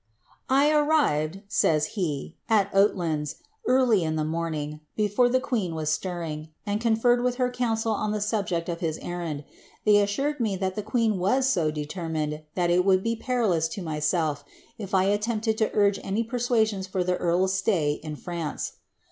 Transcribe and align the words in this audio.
^ 0.29 0.33
I 0.49 0.71
arrived," 0.71 1.43
says 1.47 1.85
he, 1.93 2.35
^ 2.39 2.43
at 2.51 2.73
Oatlands, 2.73 3.35
early 3.67 4.03
in 4.03 4.15
the 4.15 4.25
morning, 4.25 4.79
before 4.95 5.29
the 5.29 5.39
queen 5.39 5.75
was 5.75 5.91
stirring, 5.91 6.49
and 6.65 6.81
conferred 6.81 7.21
with 7.23 7.35
her 7.35 7.51
council 7.51 7.91
on 7.91 8.11
the 8.11 8.19
subject 8.19 8.67
of 8.67 8.79
his 8.79 8.97
enand. 8.97 9.43
They 9.85 9.97
assured 9.97 10.39
me 10.39 10.55
that 10.55 10.73
the 10.73 10.81
queen 10.81 11.19
was 11.19 11.47
so 11.47 11.69
determined, 11.69 12.41
that 12.55 12.71
it 12.71 12.83
would 12.83 13.03
be 13.03 13.15
perilous 13.15 13.67
to 13.67 13.83
myself 13.83 14.43
if 14.79 14.95
I 14.95 15.03
attempted 15.03 15.55
to 15.59 15.69
uige 15.69 15.99
any 16.01 16.23
persuasions 16.23 16.87
for 16.87 17.03
the 17.03 17.17
eari's 17.19 17.53
stay 17.53 17.99
in 18.01 18.15
France. 18.15 18.77